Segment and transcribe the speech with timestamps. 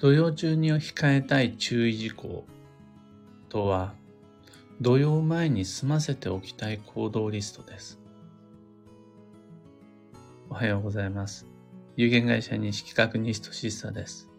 [0.00, 2.46] 土曜中に控えたい注意事項
[3.50, 3.92] とは、
[4.80, 8.00] 土曜前に済ませておきたい行動リストです。
[10.48, 11.46] おはようございます。
[11.96, 14.30] 有限会社西企画ニストシスタです。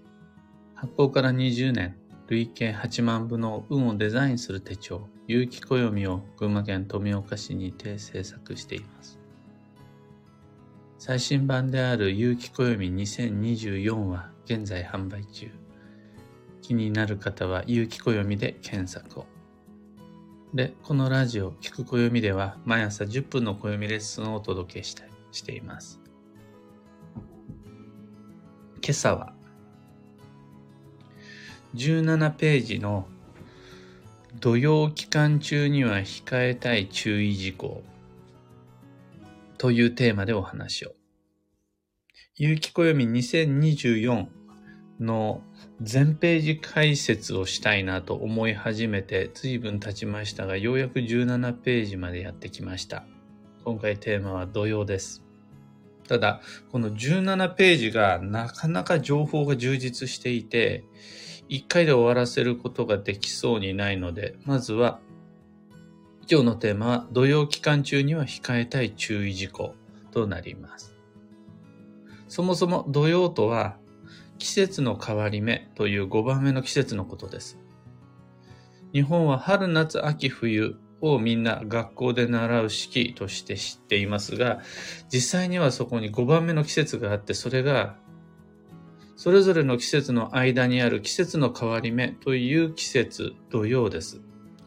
[0.73, 1.95] 発行から20年、
[2.27, 9.19] 累計8万部の運をデザインする手帳、有機暦を群馬県富岡市にて制作しています。
[10.97, 15.49] 最新版である有機暦2024は現在販売中。
[16.61, 19.25] 気になる方は有機暦で検索を。
[20.53, 25.99] で、このラジオ、聞く暦では毎朝10分の暦レッスンをお届けしたしています。
[28.83, 29.33] 今朝は
[31.75, 33.07] 17ページの
[34.39, 37.83] 土曜期間中には控えたい注意事項
[39.57, 41.00] というテーマでお話を。
[42.43, 44.25] 有機暦2024
[44.99, 45.43] の
[45.79, 53.05] 全ページ解説をしたいなと思い始めて随分経ちましたが、ようやく17ページまでやってきました。
[53.63, 55.23] 今回テーマは土曜です。
[56.07, 60.83] ただ、この17ページがなかなか情報が充実していて、
[61.49, 64.99] 1回で終わらせることができそうにないので、まずは
[66.27, 69.75] 今日のテーマは土曜期間中には控えたい注意事項
[70.09, 70.90] となります。
[72.31, 73.75] そもそも土曜とは
[74.37, 77.59] 季節の変わり目という5番目の季節のことです。
[78.93, 84.61] 日本は春夏秋冬をみんな学校で習う四季として知っていますが、
[85.11, 87.97] 実際にはそこに5番目の季節があって、それが
[89.17, 94.21] それぞれの季節の間にある季節の変わり目という季節、土曜です。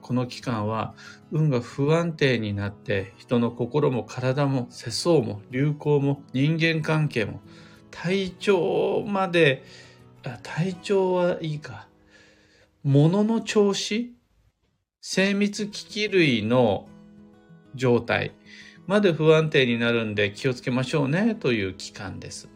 [0.04, 0.92] この期間は
[1.32, 7.40] 運が不安定になって人の心も体も世相も流行も人間関係も
[7.90, 9.64] 体調まで
[10.42, 11.88] 体調はいいか
[12.82, 14.14] 物の調子
[15.00, 16.86] 精密機器類の
[17.74, 18.32] 状態
[18.86, 22.50] まで不安定になるんで気をつけましょうねという期間です。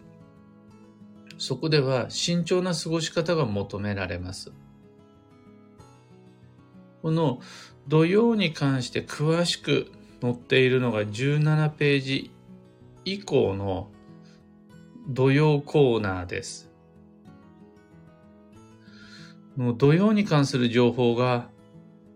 [1.38, 4.52] そこでは慎重な過ごし方が求められます。
[7.02, 7.40] この
[7.86, 12.30] 土曜に関して詳しく載っているのが17ページ
[13.04, 13.88] 以降の
[15.08, 16.70] 土曜コーナーです。
[19.56, 21.48] もう土曜に関する情報が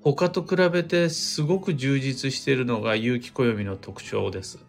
[0.02, 4.64] 他と比べてすごく充実しているのが有機暦の特徴です。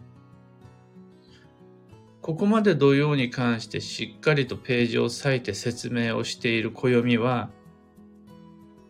[2.21, 7.49] ここまで土曜に関してしっかりとページを割いて説明をしている暦は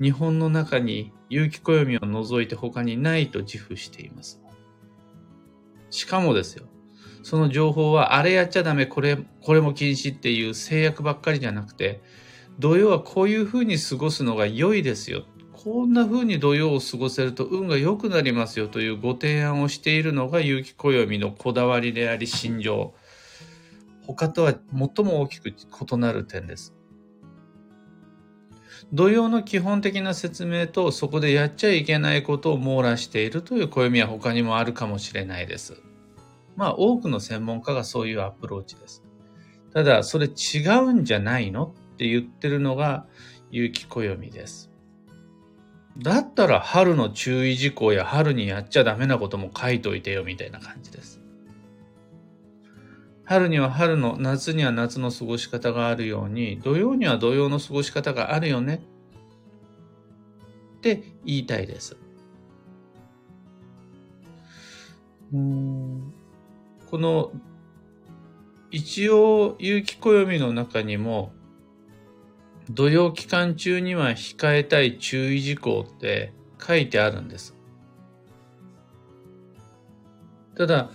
[0.02, 4.42] 日本の中に有機暦を除いて他にないと自負しています。
[5.90, 6.66] しかもですよ、
[7.22, 12.02] その情報はあれやっちゃダメ、これ、これも禁止っていう制約ばっかりじゃなくて、
[12.60, 15.26] 土曜はこういうふうに過ごすのが良いですよ。
[15.54, 22.94] こんな風に土曜を過ごせると運が良くなりますよというご提案をしているのが有機暦のこだわりであり心情。
[24.06, 26.76] 他とは最も大きく異なる点です。
[28.94, 35.82] 土曜の基本的な説明とそこでやっちゃいけないことを網羅しているという暦は他にもあるかもしれないです。
[36.56, 39.04] まあ多くの専門家がそういうアプローチです。
[39.74, 43.08] ただそれ違うんじゃないのって言ってるのが
[43.50, 44.70] 有機暦です。
[45.98, 51.23] だったら春の注意事項や春にやっちゃダメなことも書いといてよみたいな感じです。
[53.34, 58.84] 春には春の、夏には夏の過ごし方があるように、土曜には土曜の過ごし方があるよね
[60.78, 61.98] って言いたいです。
[65.34, 66.14] うん
[66.92, 67.32] この
[68.70, 71.34] 一応有機暦の中にも
[72.70, 76.34] 土曜期間中には控えたい注意事項って
[76.64, 77.56] 書いてあるんです。
[80.56, 80.92] ただ、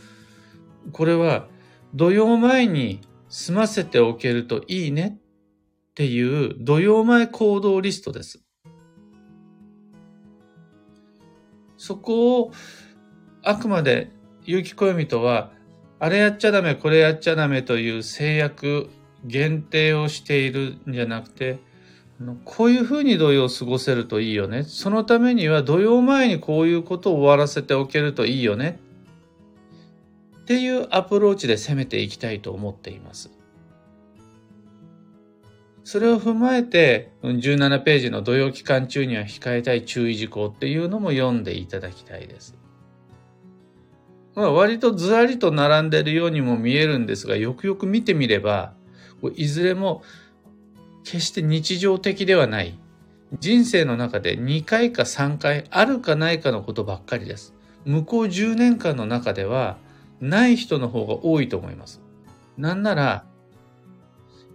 [0.92, 1.48] これは
[1.94, 5.18] 土曜前に済ませておけるといいね
[5.90, 8.42] っていう土曜前行動リストです。
[11.76, 12.52] そこを
[13.42, 14.10] あくまで
[14.44, 15.52] 有機暦とは
[16.00, 18.88] あれやっちゃダメ、これやっちゃダメという制約、
[19.24, 21.58] 限定をしているんじゃなくて、
[22.44, 24.62] こういうふうに土曜を過ごせるといいよね。
[24.62, 28.78] そのためには土曜前にこういうことを終わらせておけるといいよね。
[30.48, 33.30] っていうアプローチで攻めていきたいと思っています。
[35.84, 42.56] それを踏まえて、17ページの土曜期間中には控えたい注意事項っていうのも読んでいただきたいです。
[44.34, 48.72] まあ、割とずらりと並んでるようにも見えるんですが、よくよく見てみれば、
[49.34, 50.02] いずれも
[51.04, 52.78] 決して日常的ではない
[53.38, 57.52] 人生の中で2回か3回あるかないかのことばっかりです。
[57.84, 59.76] 向こう10年間の中では
[60.20, 62.00] ない人の方が多いと思います。
[62.56, 63.24] なんなら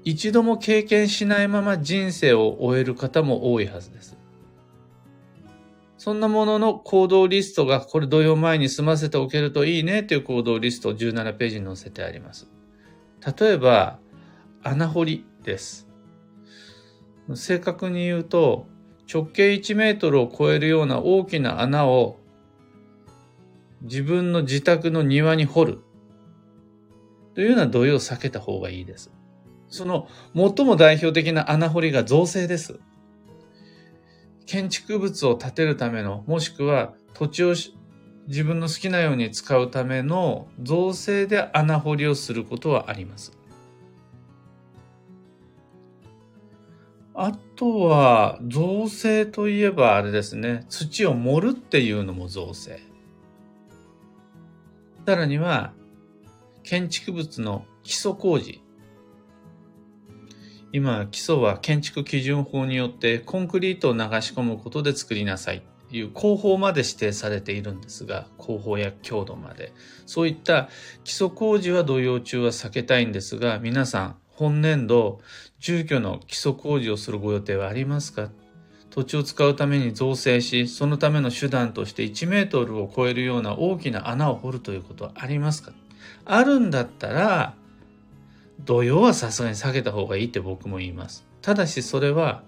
[0.03, 4.17] 一度も経験しないまま人生を終える方も多いはずです。
[5.97, 12.49] そんなものの行動リストがこれ土曜前に済ませておけるといいねという行動リストを17ページに載せてあります。
[13.39, 13.99] 例えば、
[14.63, 15.87] 穴掘りです。
[17.35, 18.67] 正確に言うと、
[19.11, 22.17] 直径1メートルを超えるような大きな穴を
[23.83, 25.79] 自分の自宅の庭に掘る
[27.35, 29.11] というような土曜を避けた方がいいです。
[29.67, 32.79] その最も代表的な穴掘りが造成です。
[34.45, 37.53] 建築物を建てるための、もしくは土地を
[38.27, 43.31] 自分の好きなように使うための造成で穴掘りをすることはあります。
[47.15, 52.79] あとは、造成といえばあれですね、土を盛るっていうのも造成。
[55.05, 55.73] さらには、
[56.63, 58.61] 建築物の基礎工事。
[60.71, 69.73] 今、基礎は建築基準法によってコンクリートを流し込むことで作りなさいという工法まで指定されているんですが、工法や強度まで。
[70.05, 70.69] そういった
[71.03, 75.19] 基礎工事は土曜中は避けたいんですが、皆さん、本年度、
[75.59, 78.31] 住居の基礎工事をするご予定はありますか？
[78.93, 85.71] 土地を使うために造成し、そのための手段として1メートルを超えるような大きな穴を掘るということはありますか？
[86.25, 87.55] あるんだったら、
[88.59, 91.25] 土曜はさすがに避けた方がいいって僕も言います。
[91.41, 92.43] ただしそれは、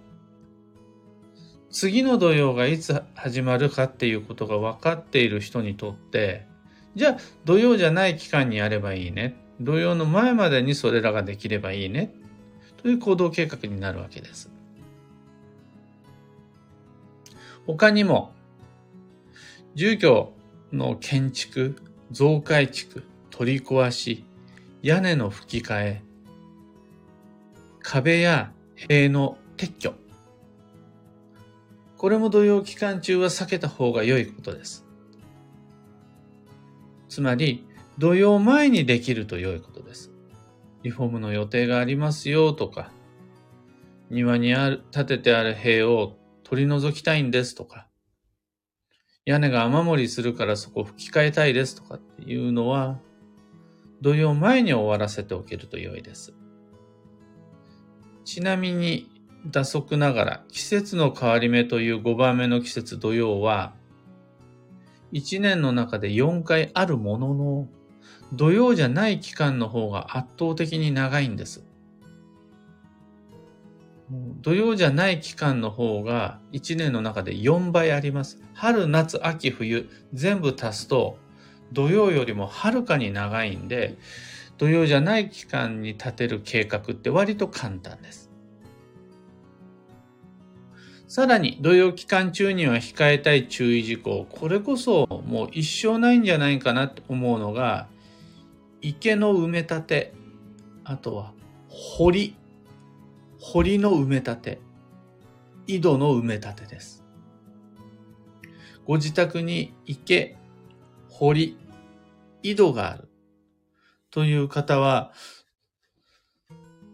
[1.71, 6.45] 次の土曜がいつ始まるかっていうことが分かっている人にとって、
[6.95, 9.35] じゃあ土曜じゃない期間にやればいいね。
[9.59, 12.13] 土曜の前までにそれらができればいいね。
[12.77, 14.51] という行動計画になるわけです。
[17.67, 18.31] 他にも、
[19.73, 20.31] 住居
[20.71, 21.75] の建築、
[22.11, 24.23] 増改築、取り壊し、
[24.81, 26.01] 屋根の吹き替え、
[27.81, 29.93] 壁や塀の撤去。
[31.97, 34.85] これも土曜期間中は避けた方が良いことです。
[37.09, 37.65] つまり、
[37.97, 40.11] 土曜前にできると良いことです。
[40.83, 42.91] リフォームの予定がありますよとか、
[44.09, 46.15] 庭にある建ててある塀を
[46.45, 47.87] 取り除きたいんですとか、
[49.25, 52.99] 屋根が雨漏りするからそこ吹き替えたいですとかっていうのは、
[54.01, 56.35] 土曜前に終わらせておけると良いです。
[58.23, 59.09] ちなみに、
[59.51, 63.73] 打足ながら、季節の変わり目という5番目の季節土曜は、
[65.13, 67.67] 1年の中で4回あるものの、
[68.33, 71.64] 土曜じゃない期間の方が圧倒的に長いんです。
[74.41, 78.39] 土曜じゃない期間の方が1年の中で4倍あります。
[78.53, 81.17] 春、夏、秋、冬全部足すと
[81.73, 83.97] 土曜よりもはるかに長いんで
[84.57, 88.29] 土曜じゃない期間に立てる計画って割と簡単です。
[91.07, 97.87] さらに土曜期間中には控えたい注意事項これこそもう一生ないんじゃないかなと思うのが
[98.81, 100.13] 池の埋め立て、
[100.83, 101.33] あとは
[101.69, 102.35] 堀、
[103.47, 104.61] 堀の埋め立て、
[105.67, 107.05] 井戸の埋め立てです。
[108.85, 110.35] ご自宅に池、
[111.09, 111.55] 堀、
[112.41, 113.07] 井戸がある
[114.09, 115.13] という方は、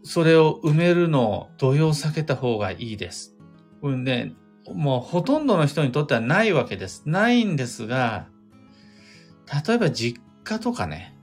[0.04, 3.34] それを埋めるのを土曜避けた方がいいです。
[3.80, 4.34] これね、
[4.74, 7.02] もうほとんどの人にとってはないわけです。
[7.06, 8.28] ないんですが、
[9.66, 11.16] 例えば実家とかね、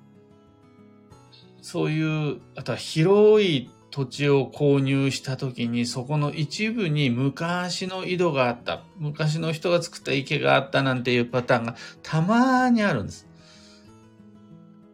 [1.61, 3.69] そういう、あとは広い
[3.99, 13.27] 土地を購入した時にそこの一部に昔の井戸があった、昔の人が作った池があったなんていうパターンがたまにあるんです。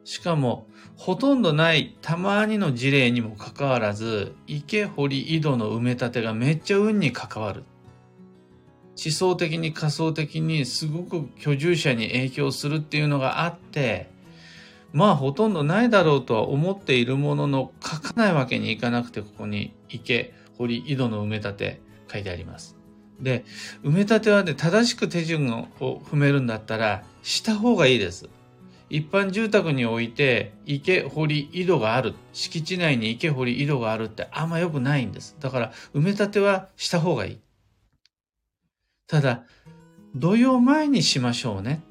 [0.06, 7.64] しかも、ほとんどないたまにの事例にもかかわらず、池掘り井戸の埋め立てがめっちゃ運に関わる。
[8.96, 14.15] 地層的に仮想的にすごく居住者に影響するっていうのがあって、
[14.96, 22.78] まあほとんどないだろうとは思っているものの書かないわけにいかなくてここに池、堀、井戸の埋め立て書いてあります。
[23.20, 23.44] で、
[23.84, 28.30] 埋め立てはね、正しく手順を踏めるんだったらした方がいいです。
[28.90, 32.14] 一般住宅において池、堀、井戸がある。
[32.32, 35.36] 敷地内に池、堀、井戸があるってあんま良くないんです。
[35.42, 37.40] だから埋め立てはした方がいい。
[39.08, 39.44] ただ、
[40.16, 41.84] 土曜前にしましょうね。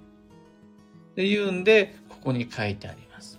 [1.13, 3.39] っていうんで、ここに書いてあります。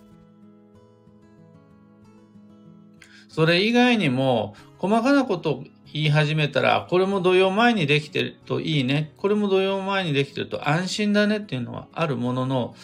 [3.27, 9.11] それ以外にも、細かなことを言い始めたら、これも土曜前にできてるといいね。
[9.17, 12.75] これも土曜前にできてると安心だねっていうのはあるものの、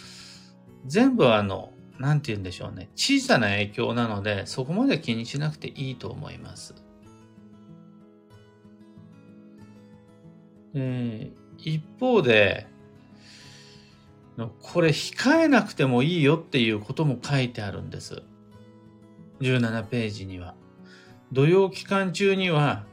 [0.87, 2.89] 全部あの、なんて言うんでしょうね。
[2.95, 6.73] 小さな影響なので、そこまで気にしなくていいと思います。
[10.73, 12.70] え一方で、
[14.61, 18.23] これ控えなくてもいいよっていうことも書いてあるんです。
[19.41, 20.55] 17ページには。
[21.31, 22.83] 土曜期間中には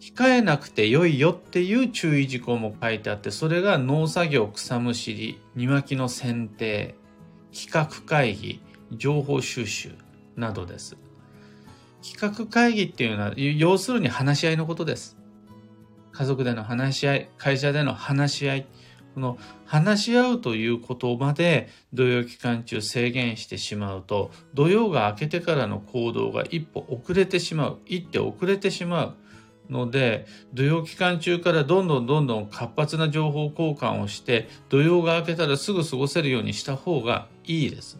[0.00, 6.94] 控えなくて良いよっていう注意事項も書いてあって、それが農作業、草むしり、庭木の剪定、
[7.52, 8.60] 企画会議、
[8.92, 9.92] 情報収集
[10.36, 10.96] などです。
[12.02, 15.16] 企画会議っていうのは、要するに話し合いのことです。
[16.12, 18.66] 家族での話し合い、会社での話し合い、
[19.14, 29.14] この話し合うということまで土曜期間中制限してしまうと、土曜が明けてからの行動が一歩遅れてしまう、一手遅れてしまう。
[29.70, 37.98] ので、土曜期間中からどんどんどんどん活発な情報交換をして、土曜が明けたらすぐ過ごせるようにした方がいいです。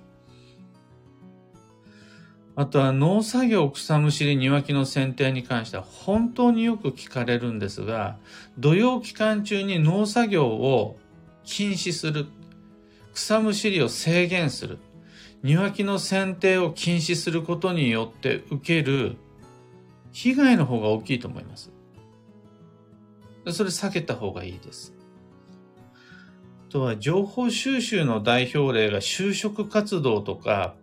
[2.57, 8.17] あとは農作業、草むしり、庭木の剪定に関しては本当によく聞かれるんですが、
[8.59, 10.97] 土曜期間中に農作業を
[11.45, 12.27] 禁止する。
[13.13, 14.79] 草むしりを制限する。
[15.43, 19.17] 庭木の剪定を禁止することによって受ける
[20.11, 21.71] 被害の方が大きいと思います。
[23.53, 24.95] それ避けた方がいいです。
[26.69, 30.75] あとは情報収集の代表例が就職活動とか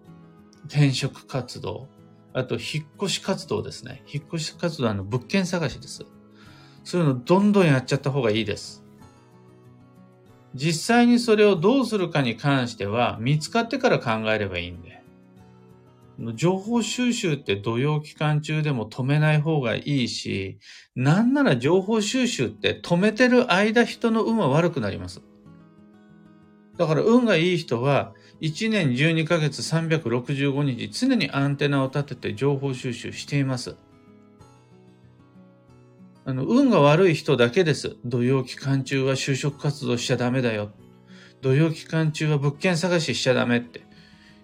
[0.67, 1.89] 転職活動、
[2.33, 4.03] あと引っ越し活動ですね。
[4.11, 6.05] 引っ越し活動の物件探しです。
[6.83, 8.80] そういうのどんどんやっちゃった方がいいです。
[10.53, 15.01] 実際にそれをどうするかに関しては見つかってから考えればいいんで。
[16.35, 20.59] 情報収集って土曜期間中でも止めない方がいいし、
[20.95, 25.21] なんなら情報収集って止めてる間人の運は悪くなります。
[26.77, 33.75] だから運がいい人は1年12ヶ月365日常にアンテナを立てて情報収集しています。
[36.31, 37.97] あの、運が悪い人だけです。
[38.05, 40.71] 土曜期間中は就職活動しちゃダメだよ。
[41.41, 43.81] 土曜期間中は物件探ししちゃダメって。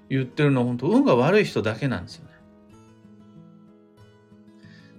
[0.10, 2.32] 言ってるのは本当運が悪い人だけなんですよね。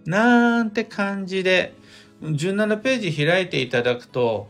[0.07, 1.75] なんて感じで、
[2.23, 4.49] 17ページ開いていただくと、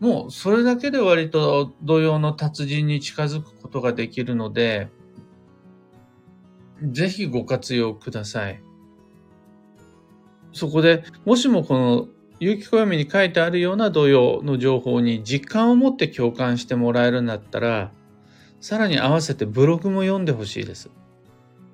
[0.00, 4.88] もうそれだけで割と土曜の達人に近づくことができるので、
[6.82, 8.65] ぜひご活用ください。
[10.56, 12.08] そこで、もしもこの
[12.40, 17.92] 有機暦に書いてあるような土曜の情報に実感を持って共感してもらえるんだったら、
[18.58, 20.88] さらに合わせてブログも読んでほしいです。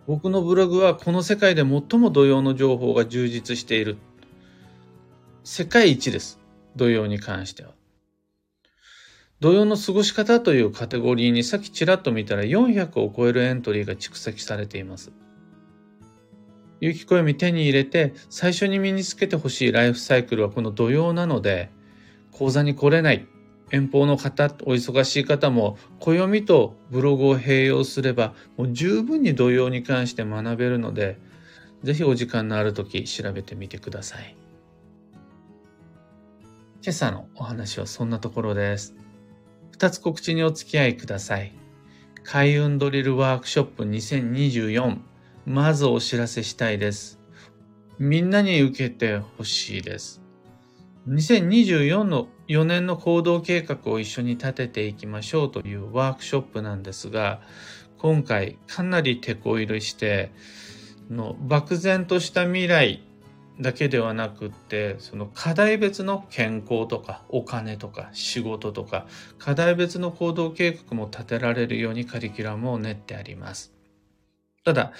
[0.08, 3.98] 僕のブログはこの世界で最も土曜の情報が充実している。
[5.44, 6.40] 世界一です。
[6.74, 7.70] 土曜に関しては。
[9.38, 15.12] 土曜の過ごし方というカテゴリーにさっきちらっと見たら400を超えるエントリーが蓄積されています。
[16.82, 21.70] 有機暦手に入れて最初に身につけてほしいライフサイクルはこの土曜なので
[22.32, 23.28] 講座に来れない
[23.70, 31.18] 遠方の方、お忙しい方も暦とブログを併用すればもう十分に土曜に関して学べるので、
[31.84, 34.36] ぜひお時間のある時調べてみてください。
[36.82, 38.94] 今朝のお話はそんなところです。
[39.70, 41.52] 二つ告知にお付き合いください。
[42.24, 44.98] 開運ドリルワークショップ2024
[45.44, 47.18] まずお知らせしたいです。
[47.99, 50.22] みんなに受けてほしいです。
[51.08, 57.40] 2024の4年の行動計画を一緒に立てていきましょうというワークショップなんですが、
[57.99, 60.30] 今回かなり手こ入れして、
[61.11, 63.02] の漠然とした未来
[63.61, 69.06] だけではなくって、その課題別の健康とかお金とか仕事とか、
[69.38, 73.71] 課題別の行動計画も立てられるようにカリキュラムを練ってあります。
[74.64, 74.92] ただ、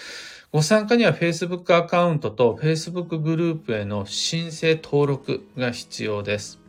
[0.51, 6.61] ご参加には Facebook アカウントと Facebook グループへの申請登録が必要です。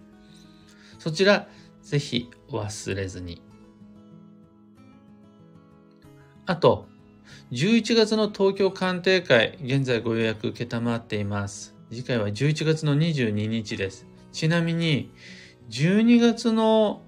[1.00, 1.48] そちら、
[1.82, 3.42] ぜひ忘れずに。
[6.46, 6.88] あと、
[7.52, 11.76] 11月の東京鑑定会、現在ご予約受けたまっています。
[11.90, 14.06] 次回は11月の22日です。
[14.32, 15.12] ちなみに、
[15.70, 17.02] 12月の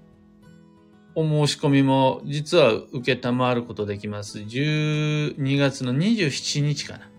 [1.18, 4.38] お申し込みも実は受けたまることできます。
[4.38, 7.10] 12月の27日かな。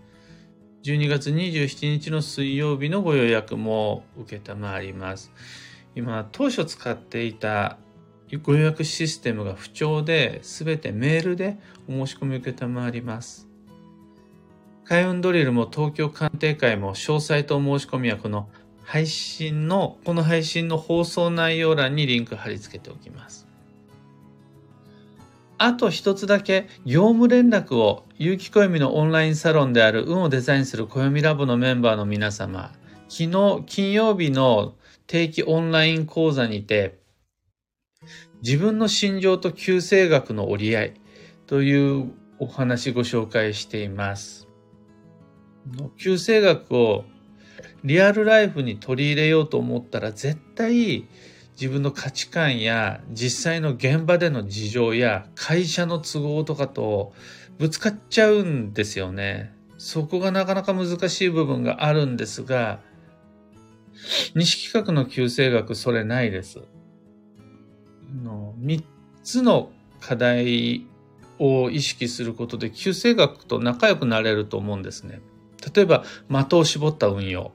[0.84, 5.32] 12月27日の水曜日のご予約も受けたまります。
[5.96, 7.76] 今、当初使っていた
[8.44, 13.48] ご予約システムが不調で、すべてメールでお申し込み受けたまります。
[14.84, 18.48] 開運ドリルも東京鑑定会も詳細と申し込みはこの
[18.84, 23.47] 配信の、この配信の放送内容欄にリンク貼り付けておきます。
[25.58, 32.72] あと一つだけ、業務連絡を、有機暦のオンラインサロンである運をデザインする暦ラボのメンバーの皆様、
[33.08, 34.74] 昨日、金曜日の
[35.08, 36.98] 定期オンライン講座にて、
[38.42, 40.94] 自分の心情と旧星学の折り合い
[41.46, 44.46] というお話ご紹介しています。
[45.96, 47.04] 旧星学を
[47.84, 51.06] リアルライフに取り入れようと思ったら絶対
[51.60, 57.12] 自分の価値観や実際の現場での事情や会社の都合とかと
[57.58, 59.52] ぶつかっちゃうんですよね。
[59.76, 62.78] そこがなかなか難しい部分があるんですが、
[64.36, 66.60] 西企画の旧星学それないです。
[68.22, 68.84] の3
[69.24, 70.86] つの課題
[71.40, 75.20] を意識することで旧星学と仲良くなれると思うんですね。
[75.74, 77.50] 例えば的を絞った運用。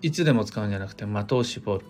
[0.00, 1.84] いつでも使うんじゃなくて的を絞る。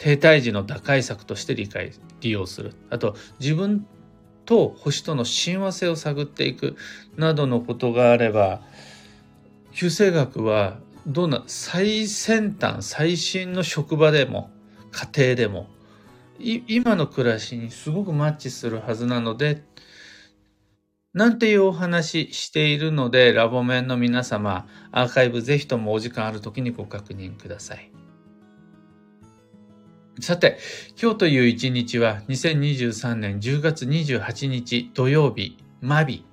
[0.00, 1.92] 停滞時の打開策として理解、
[2.22, 2.72] 利用する。
[2.88, 3.86] あと、自分
[4.46, 6.76] と星との親和性を探っていく
[7.16, 8.62] などのことがあれば、
[9.72, 14.50] 旧星学はどんな最先端、最新の職場でも、
[14.90, 15.68] 家庭でも、
[16.38, 19.62] 今の暮らしにすごくマッチするはずなので、
[21.12, 27.89] なんていうお話しているので、ラボメンの皆様、アーカイブぜひともお時間ある時にご確認ください。
[30.20, 30.58] さて、
[31.00, 36.26] 今日という一日は2023年10月28日土曜日、マビ。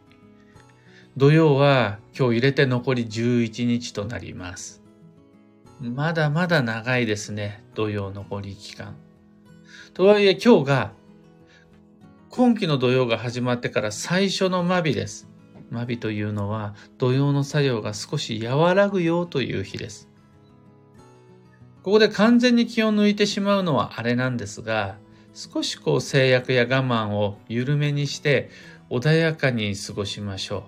[1.15, 4.83] 土曜は今日入れて残り11日となります。
[5.79, 8.95] まだまだ長いですね、土曜残り期間。
[9.93, 10.91] とはいえ今日が
[12.29, 15.29] 今期の土曜が始まってから最初のマビです。
[15.69, 20.09] マビというのは土曜の作用が少し和らぐよという日です。
[21.87, 24.97] ここで完全に気を抜いてしまうのはあれなんですが、
[25.33, 28.49] 少しこう制約や我慢を緩めにして
[28.89, 30.65] 穏やかに過ごしましょ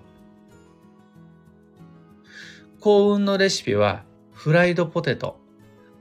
[2.78, 2.80] う。
[2.80, 4.02] 幸運のレシピは
[4.32, 5.38] フライドポテト、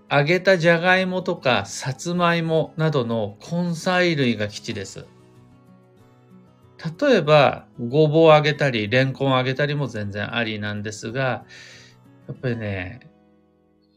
[0.09, 5.05] 揚げたじゃがいもとかさつまいもなどの根菜類が基地です。
[7.01, 11.45] 例えば、ごぼうあげたり、レンコンあげたりも全然ありなんですが、や
[12.31, 13.08] っぱりね、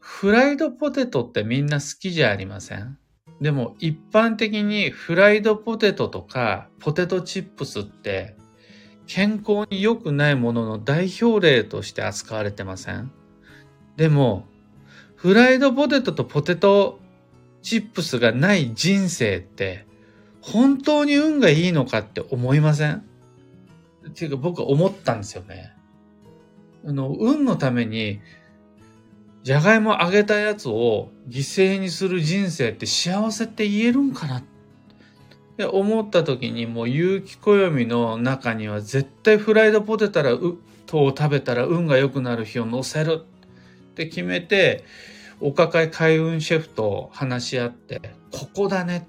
[0.05, 2.99] フライドポテトってみんな好きじゃありません？
[3.41, 8.37] でも一般的にフライドポテトとかポテトチップスって
[9.07, 13.13] 健康に良くないものの代表例として扱われてません？
[13.97, 14.47] でも、
[15.15, 16.99] フライドポテトとポテト
[17.63, 19.87] チップスがない人生って
[20.41, 23.05] 本当に運がいいのかって思いません？
[24.09, 25.73] っていうか僕は思ったんですよね。
[26.85, 28.21] あの、運のために、
[29.43, 34.39] じゃがいも揚げたやつを犠牲にする人生って幸せって言えるんかな？
[34.39, 34.45] っ
[35.57, 40.21] て思った時にもう有機暦の中には絶対フライドポテト
[41.05, 44.85] を食べたら運が良くなる日を乗せるって決めて、
[45.41, 48.01] お抱え開運シェフと話し合って、
[48.31, 49.09] ここだね。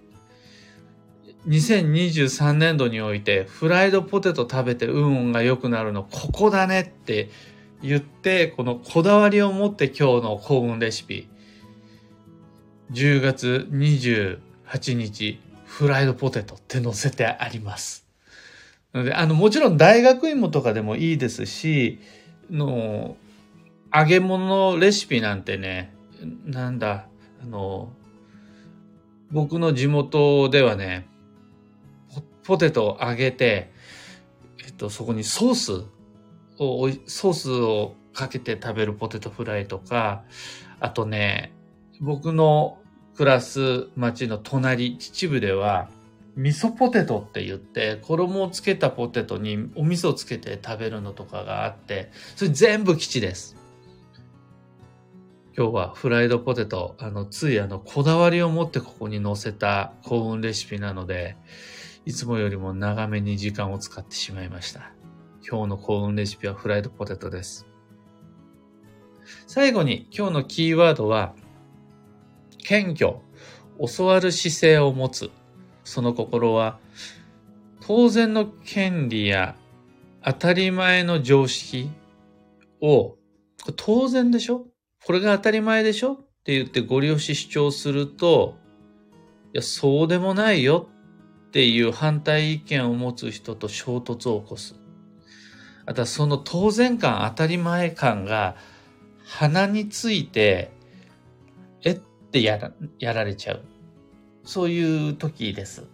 [1.48, 7.30] 2023年度においてフライドポテト食べて運が良くなるのここだねって
[7.84, 11.28] 言ってこのこだわりを持って今日の幸運レシピ
[12.92, 18.06] 10月28日フライドポテトって載せてあります。
[18.94, 22.00] のであのもちろん大学芋とかでもいいですし
[22.50, 23.18] の
[23.94, 25.94] 揚げ物レシピなんてね
[26.46, 27.08] なんだ
[27.42, 27.92] あの
[29.32, 31.08] 僕の地元ではね
[32.44, 33.72] ポテトを揚げて、
[34.64, 35.86] えっと、そこにソース
[36.60, 40.24] を、ソースをかけて食べるポテトフライとか、
[40.80, 41.54] あとね、
[42.00, 42.78] 僕の
[43.16, 45.90] 暮らす町の隣、秩父では、
[46.36, 53.56] 味噌ポテトって言って、衣をつけたポテトにお味噌をつけて食べるのとかがあって、それ全部基地です。
[55.56, 61.38] 今日はフライドポテト、あの、ついあの、こだわりを持ってここに載せた幸運レシピなので、
[62.06, 64.92] いつもよりも長めに時間を使ってしまいました。
[65.46, 67.68] 今日の幸運レシピはフライドポテトです。
[69.46, 71.34] 最後に今日のキーワードは、
[72.60, 73.20] 謙虚、
[73.94, 75.32] 教わる姿勢を持つ。
[75.84, 76.80] その心は、
[77.82, 79.58] 当然の権利や
[80.24, 81.90] 当たり前の常識
[82.82, 83.18] を、
[83.76, 84.68] 当然でしょ？
[85.06, 86.14] これが当たり前でしょ？
[86.14, 88.56] って言ってご利用し主張すると、
[89.54, 90.88] いや、そうでもないよ
[91.48, 94.80] っていう反対意見を持つ人と衝突を起こす。
[95.86, 98.56] あとはその当然感、当たり前感が
[99.26, 100.72] 鼻について、
[101.84, 103.62] えってやらやられちゃう。
[104.46, 105.86] そういう時です。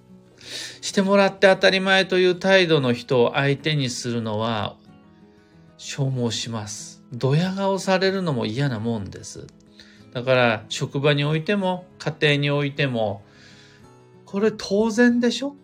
[0.82, 4.78] してもらって当たり前という態度の人を相手にするのは
[5.78, 7.04] 消耗します。
[7.12, 9.48] ドヤ顔されるのも嫌なもんです。
[10.14, 13.24] だから職場においても家庭においても
[14.26, 15.56] これ当然でしょ？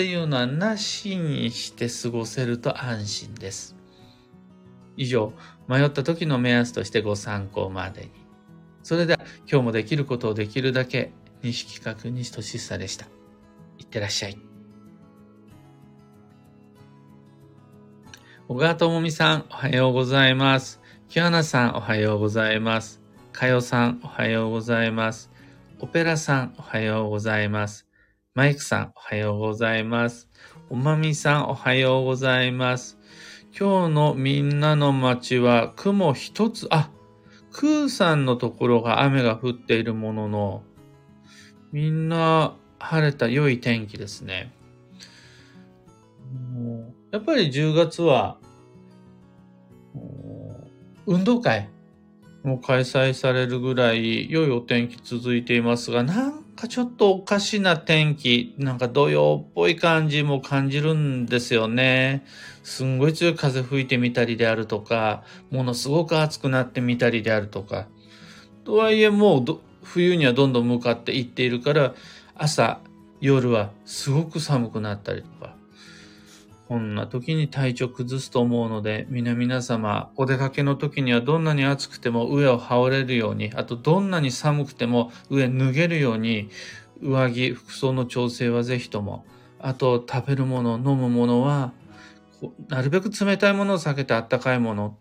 [0.00, 3.76] っていうのはなしにして過ごせると安心です。
[4.96, 5.34] 以上、
[5.68, 8.10] 迷った時の目安としてご参考までに。
[8.82, 13.08] それでは今日もできることをできるだけ西企画西俊久でした。
[13.78, 14.38] いってらっしゃい。
[18.48, 20.80] 小川智美さん、おはようございます。
[21.10, 23.02] 木花さん、おはようございます。
[23.32, 25.30] かよさん、おはようございます。
[25.78, 27.89] オペラさん、おはようございます。
[28.32, 30.28] マイクさん、おはようございます。
[30.68, 32.96] おまみさん、おはようございます。
[33.58, 36.90] 今日のみんなの街は雲一つ、あ、
[37.50, 40.62] クーさんのところが雨が降っているものの、
[41.72, 44.52] みんな晴れた良い天気ですね。
[47.10, 48.38] やっぱり10月は、
[51.04, 51.68] 運動会
[52.44, 62.24] も開催されるぐらい良いお天気続いていますが、なんかちょっとおかしな天気、なんか土曜っぽい感じも感じるんですよね。
[62.62, 67.88] すんごい強い風吹いてみたりであるとか、ものすごく暑くなってみたりであるとか。
[68.64, 71.94] とはいえもう冬にはどんどん向かっていっているから、
[72.34, 72.80] 朝、
[73.22, 75.59] 夜はすごく寒くなったりとか。
[76.70, 86.48] こんな時に体調崩すと思うので、皆々様、お出かけの時にはどんなに暑くても上を羽織れるように、あとどんなに寒くても上脱げるように、
[87.02, 89.24] 上着、服装の調整はぜひとも、
[89.58, 91.72] あと食べるもの、飲むものは、
[92.68, 94.96] なるべく冷たいものを避けてあったかいもの、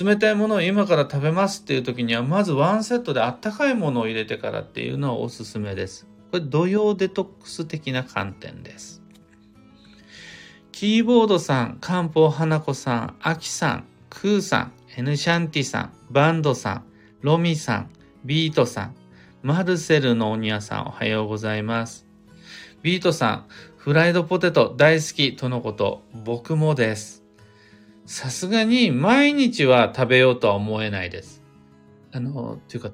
[0.00, 6.06] 冷たいものを今から食べますっていう時には、まずワンセットであったかいものを入れてからっていうのはおすすめです。
[6.30, 9.02] これ土曜デトックス的な観点です。
[10.78, 16.84] キーボードさん、漢方花子さん、アキさん、クーさん、エヌシャンティさん、バンドさん、
[17.22, 17.90] ロミさん、
[18.26, 18.94] ビートさん、
[19.42, 22.06] マルセルのおにやさん、おはようございます。
[22.82, 23.46] ビートさん、
[23.78, 27.24] フライドポテト大好きとのこと、僕もです。
[28.04, 31.42] さすがに毎日は食べようとは思えないです。
[32.12, 32.90] あの、っていうか、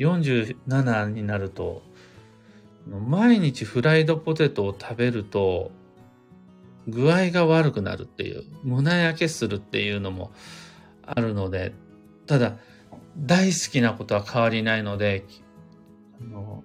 [0.00, 1.82] 47になると、
[2.88, 5.70] 毎日フライドポテトを食べると、
[6.88, 10.32] 具合が悪くなるっていう、胸焼けするっていうのも
[11.04, 11.72] あるので、
[12.26, 12.56] ただ、
[13.16, 15.24] 大好きなことは変わりないので、
[16.20, 16.64] あの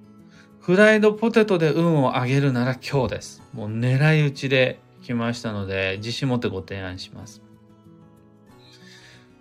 [0.60, 3.42] フライドポテトで運を上げるなら今日です。
[3.54, 7.42] もう狙い撃ちで来ましたので、自信持ってご提案します。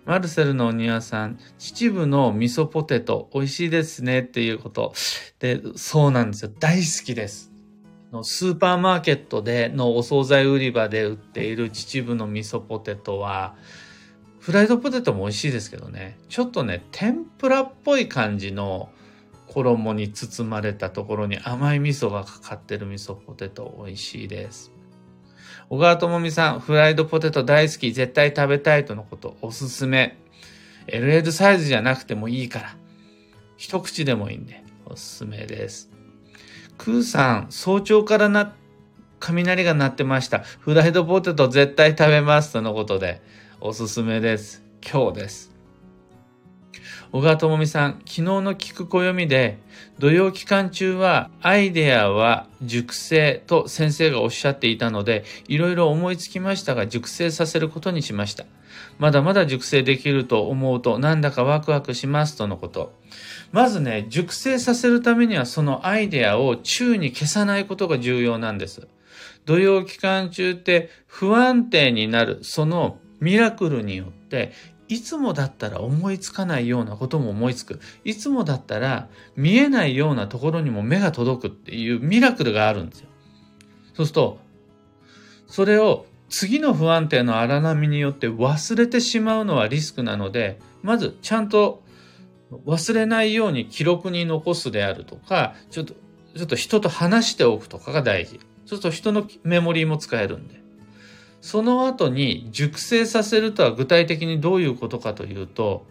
[0.05, 4.93] マルセルのお庭さん、秩父の味噌ポテト、美味しいですねっていうこと。
[5.39, 6.51] で、そうなんですよ。
[6.59, 7.52] 大好きです。
[8.13, 13.55] のスーパーマーケットでのお惣菜売り場で売っている秩父の味噌ポテトは、
[14.39, 18.89] フライドポテトも美味しいですけどね、ちょっとね、天ぷらっぽい感じの
[19.47, 24.71] 衣に包まれたところに甘い味噌がかかってる味噌ポテト美味しいです。
[25.69, 30.19] 小川智美さん、フライドポテト大好き、絶対食べたいとのこと、おすすめ。
[30.85, 32.75] LL サイズじゃなくてもいいから、
[33.57, 35.92] 一口でもいいんで、おすすめです。
[36.77, 38.53] クーさん、早朝からな、
[39.19, 40.39] 雷が鳴ってました。
[40.39, 42.53] フライドポテト絶対食べます。
[42.53, 43.21] とのことで、
[43.61, 44.63] おすすめです。
[44.81, 45.53] 今日です。
[47.13, 49.59] 小川智美さん、昨日の聞く暦で、
[49.99, 58.45] 土曜期間中はアイデアは熟成と先生がおっしゃっていたので、いろいろ思いつきましたが、熟成させることにしました。
[58.97, 62.93] まだまだ熟成できると思うと、なんだかワクワクしますとのこと。
[63.53, 68.87] まずね、熟成させるためにはそのアイデアを宙に消さないことが重要なんです。
[69.45, 74.53] 土曜期間中って不安定になるそのミラクルによって
[74.87, 77.79] いつもだったら思いつかないようなことも思いつく。
[78.03, 83.07] いつもだったら見えないようなところにも目が届くっていうミラクルがあるんですよ。
[83.93, 84.39] そうすると、
[85.45, 91.82] それを次の不安定の荒波によって忘れてしまうのはリスクなので、まずちゃんと
[92.65, 95.93] 忘れないように記録に残すであるとか、ちょっと、
[96.35, 98.39] ちょっと人と話しておくとかが大事。
[98.65, 100.61] そうすると人のメモリーも使えるんで。
[101.41, 105.85] その後に熟成させるとは具体的にどういうことかというと、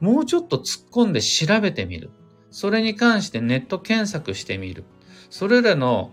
[0.00, 2.10] もうちょっと突っ込んで調べてみる。
[2.50, 4.84] それに関してネット検索してみる。
[5.30, 6.12] それらの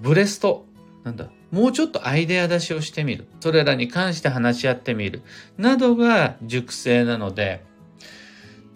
[0.00, 0.64] ブレスト、
[1.04, 3.26] なんだ、もうちょっとアイデア出しをしてみる。
[3.40, 5.22] それらに関して話し合ってみる。
[5.58, 7.64] などが熟成なので、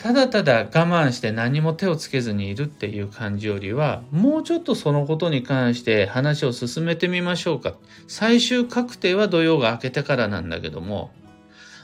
[0.02, 7.74] ただただ我慢して何も手をつけずにいるっていう感じよりは、もうちょっとそのことに関して話を進めてみましょうか。
[8.08, 11.10] 最終確定は土曜が明けてからなんだけども、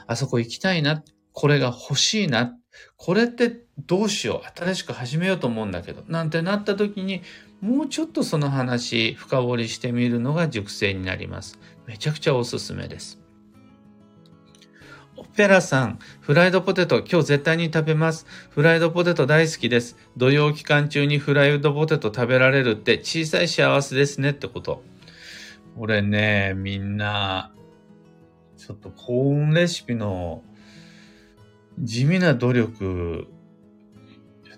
[0.07, 2.55] あそこ行きたいな、これが欲しいな、
[2.95, 7.21] これってどうしよう、新しく始めようと思うんだけど、なんてなった時に、
[7.61, 11.59] もうちょっとその話深掘りしてみるのが熟成になります。
[11.85, 13.26] めちゃくちゃおすすめです。
[15.19, 18.27] オペラさん、フライドポテト、今日絶対に食べます。
[18.51, 19.97] フライドポテト大好きです。
[20.15, 24.83] 土曜期間中にフライドポテト食べられるって小さい幸せですねってこと。
[25.75, 27.51] 俺ね、みんな、
[28.57, 30.43] ちょっと幸運レシピの
[31.79, 33.27] 地味な努力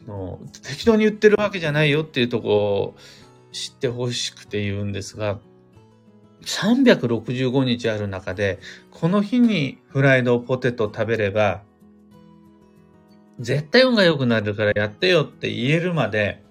[0.08, 2.95] の適当に言ってるわけじゃないよっていうとこを
[3.54, 5.39] 知ってほしくて言うんですが、
[6.41, 8.60] 365日ある中で、
[8.91, 11.63] この日にフライドポテト食べれば、
[13.39, 16.43] 絶対運が良くなるからやってよって言えるまで、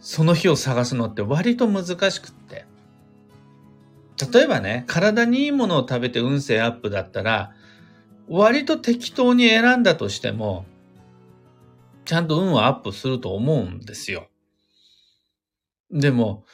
[0.00, 2.66] その日を探すのって割と難しくって。
[4.32, 7.52] 例えばね、体にいいものを食べて運勢アップだったら、
[8.28, 10.66] 割と適当に選んだとしても、
[12.04, 14.28] ちゃんと運はアップすると思うんですよ。
[15.90, 16.44] でも、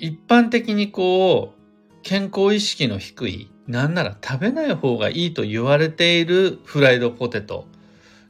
[0.00, 1.60] 一般的にこう、
[2.02, 7.66] 健康意識の低い、なんなら食べない方がいいと言われているフライドポテト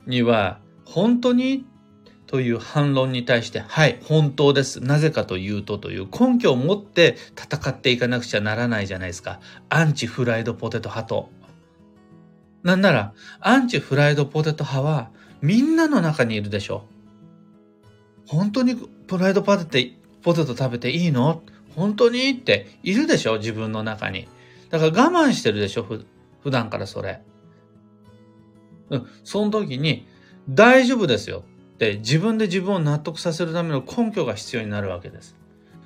[0.07, 1.65] には、本当に
[2.27, 4.81] という反論に対して、はい、本当です。
[4.81, 9.39] なぜかというとという根拠を持って戦っていかなくちゃならないじゃないですか。
[9.69, 11.31] アンチフライドポテト派と。
[12.65, 16.85] なんなら、アンチフライドポテト派はみんなの中にいるでしょ。
[18.27, 21.43] 本当にフライドポテトポテト食べていいの？
[21.81, 22.29] 本当に？
[22.31, 23.39] っているでしょ？
[23.39, 24.29] 自分の中に。
[24.69, 25.83] だから我慢してるでしょ？
[25.83, 26.05] ふ
[26.43, 27.23] 普段からそれ。
[28.91, 29.07] うん。
[29.25, 30.07] その時に、
[30.49, 35.37] 大丈夫ですよって自分で自分を納得させるための根拠が必要になるわけです。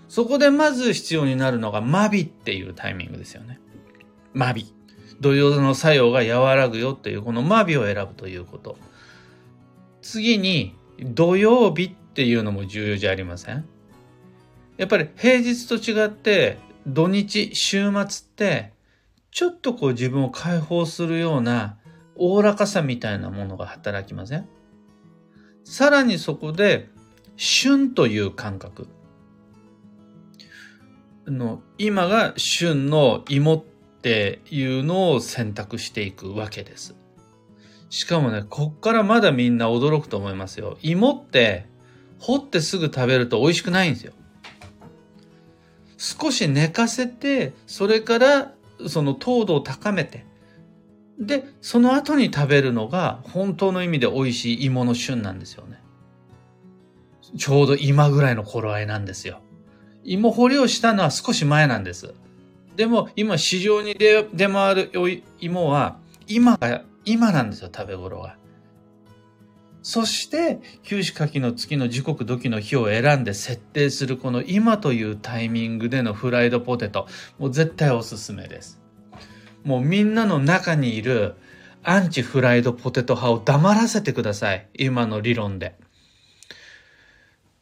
[0.08, 3.60] そこでまず必要になるのがマビっていうタイミングですよね。
[4.32, 4.72] マビ。
[5.20, 8.76] 土曜の作用が和らぐよっていうこのマビを選ぶということ。
[10.02, 13.64] 次に土曜日っていうのも重要じゃありません？
[14.76, 18.72] やっぱり平日と違って土日、週末って
[19.30, 21.78] ちょっとこう自分を解放するような
[22.16, 24.48] おおらかさみたいなものが働きません？
[25.64, 26.88] さらにそこで
[27.36, 28.88] 旬という感覚。
[31.26, 33.64] の今が旬の芋っ
[34.02, 36.94] ていうのを選択していくわけです。
[37.88, 40.76] しかもね、こっからまだみんな驚くと思いますよ。
[40.82, 41.66] 芋って
[42.18, 44.12] 掘ってすぐ食べると美味しくないんですよ。
[46.04, 48.52] 少し寝かせて、それから
[48.88, 50.26] その糖度を高めて、
[51.18, 55.80] で、その後に食べるのが本当の意味で美味しい芋の旬なんですよね。
[57.38, 59.40] ちょうど今ぐらいの頃合いなんですよ。
[60.04, 62.12] 芋掘りをしたのは少し前なんです。
[62.76, 64.90] でも今市場に出回る
[65.40, 68.36] 芋は今が、今なんですよ、食べ頃が。
[69.84, 77.06] そして、九死火器の月の時刻土器の日を選んで設定するこの今というタイミングでのフライドポテト、
[77.38, 78.80] もう絶対おすすめです。
[79.62, 81.34] もうみんなの中にいる
[81.82, 84.66] アンチフライドポテト派を黙らせてください。
[84.72, 85.74] 今の理論で。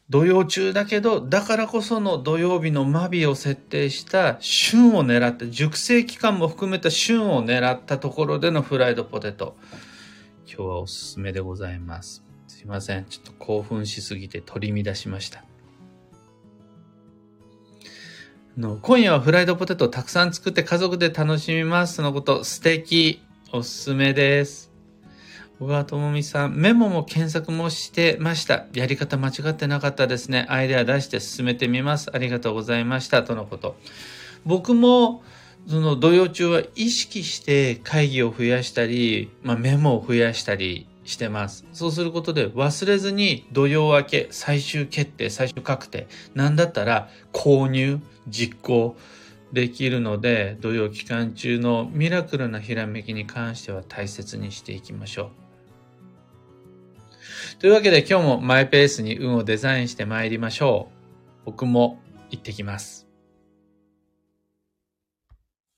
[0.09, 9.57] 土曜中だけど、だからこその土曜日のマビを設定した旬を狙った、熟成期間も含めた旬を狙ったところでのフライドポテト。
[10.45, 12.23] 今日はおすすめでございます。
[12.47, 13.05] すいません。
[13.05, 15.43] ちょっと興奮しすぎて取り乱しました。
[18.57, 21.95] の今夜はフライドポテトをたくさん作って家族で楽しみます。
[21.95, 23.21] そのこと、素敵。
[23.51, 24.71] おすすめです。
[25.59, 28.65] 小川智美さん、メモも検索もしてました。
[28.73, 30.45] やり方間違ってなかったですね。
[30.49, 32.11] アイデア出して進めてみます。
[32.13, 33.23] ありがとうございました。
[33.23, 33.75] とのこと。
[34.45, 35.23] 僕も、
[35.67, 41.65] その土曜中は意識して会議を増やしたり、まあ、メモを増やしたりしてます。
[41.73, 48.95] そうすることで忘れずに土曜明け、最終決定、最終確定、なんだったら購入、実行
[49.51, 55.43] できるので、土曜期間中のミラクルなひらめきに関しては大切にしていきましょう。
[57.59, 61.45] というわけで今日もマイペースに運をデザインして参りましょう。
[61.45, 63.02] 僕も行ってきます。